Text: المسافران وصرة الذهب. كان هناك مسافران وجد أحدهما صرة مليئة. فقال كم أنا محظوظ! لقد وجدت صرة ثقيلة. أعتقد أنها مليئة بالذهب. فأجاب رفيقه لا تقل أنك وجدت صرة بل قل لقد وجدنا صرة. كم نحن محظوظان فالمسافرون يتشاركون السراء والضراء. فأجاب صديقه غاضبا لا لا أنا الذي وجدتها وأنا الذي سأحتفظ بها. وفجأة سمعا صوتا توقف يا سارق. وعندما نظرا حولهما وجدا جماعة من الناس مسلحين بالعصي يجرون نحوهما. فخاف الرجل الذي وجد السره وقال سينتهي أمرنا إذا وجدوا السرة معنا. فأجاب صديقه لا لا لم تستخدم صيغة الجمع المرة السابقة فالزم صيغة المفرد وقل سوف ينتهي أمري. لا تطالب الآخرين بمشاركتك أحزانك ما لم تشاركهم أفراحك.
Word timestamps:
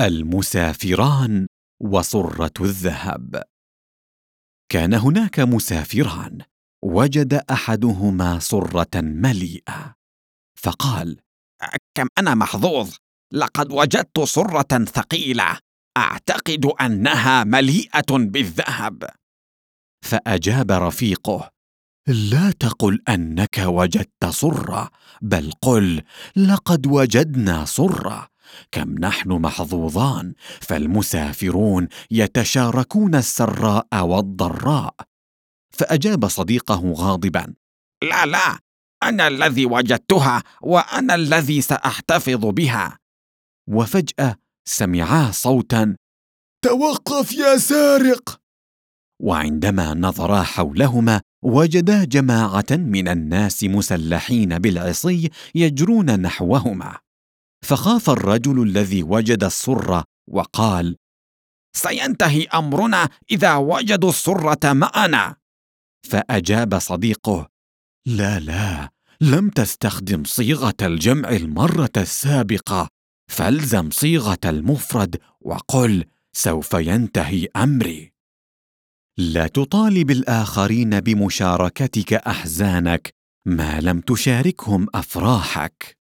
المسافران 0.00 1.46
وصرة 1.82 2.52
الذهب. 2.60 3.42
كان 4.72 4.94
هناك 4.94 5.40
مسافران 5.40 6.38
وجد 6.84 7.34
أحدهما 7.34 8.38
صرة 8.38 8.90
مليئة. 8.94 9.94
فقال 10.58 11.20
كم 11.94 12.06
أنا 12.18 12.34
محظوظ! 12.34 12.94
لقد 13.32 13.72
وجدت 13.72 14.20
صرة 14.20 14.84
ثقيلة. 14.84 15.58
أعتقد 15.96 16.66
أنها 16.66 17.44
مليئة 17.44 18.10
بالذهب. 18.10 19.10
فأجاب 20.04 20.72
رفيقه 20.72 21.50
لا 22.06 22.50
تقل 22.50 23.02
أنك 23.08 23.58
وجدت 23.58 24.26
صرة 24.26 24.90
بل 25.22 25.52
قل 25.62 26.02
لقد 26.36 26.86
وجدنا 26.86 27.64
صرة. 27.64 28.28
كم 28.72 28.94
نحن 28.98 29.32
محظوظان 29.32 30.34
فالمسافرون 30.60 31.88
يتشاركون 32.10 33.14
السراء 33.14 33.88
والضراء. 33.94 34.94
فأجاب 35.70 36.28
صديقه 36.28 36.92
غاضبا 36.96 37.54
لا 38.02 38.26
لا 38.26 38.58
أنا 39.02 39.28
الذي 39.28 39.66
وجدتها 39.66 40.42
وأنا 40.62 41.14
الذي 41.14 41.60
سأحتفظ 41.60 42.46
بها. 42.46 42.98
وفجأة 43.68 44.36
سمعا 44.68 45.30
صوتا 45.30 45.96
توقف 46.64 47.32
يا 47.32 47.58
سارق. 47.58 48.40
وعندما 49.22 49.94
نظرا 49.94 50.42
حولهما 50.42 51.20
وجدا 51.42 52.04
جماعة 52.04 52.66
من 52.70 53.08
الناس 53.08 53.64
مسلحين 53.64 54.58
بالعصي 54.58 55.30
يجرون 55.54 56.20
نحوهما. 56.20 56.98
فخاف 57.64 58.10
الرجل 58.10 58.62
الذي 58.62 59.02
وجد 59.02 59.44
السره 59.44 60.04
وقال 60.28 60.96
سينتهي 61.76 62.44
أمرنا 62.44 63.08
إذا 63.30 63.54
وجدوا 63.56 64.08
السرة 64.10 64.72
معنا. 64.72 65.36
فأجاب 66.06 66.78
صديقه 66.78 67.48
لا 68.06 68.38
لا 68.38 68.90
لم 69.20 69.50
تستخدم 69.50 70.24
صيغة 70.24 70.74
الجمع 70.82 71.30
المرة 71.30 71.92
السابقة 71.96 72.88
فالزم 73.30 73.90
صيغة 73.90 74.38
المفرد 74.44 75.16
وقل 75.40 76.04
سوف 76.32 76.72
ينتهي 76.74 77.48
أمري. 77.56 78.12
لا 79.18 79.46
تطالب 79.46 80.10
الآخرين 80.10 81.00
بمشاركتك 81.00 82.12
أحزانك 82.14 83.10
ما 83.46 83.80
لم 83.80 84.00
تشاركهم 84.00 84.86
أفراحك. 84.94 85.97